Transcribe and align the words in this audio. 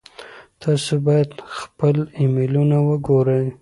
تاسو 0.61 0.93
باید 1.07 1.29
خپل 1.57 1.95
ایمیلونه 2.19 2.77
وګورئ. 2.87 3.45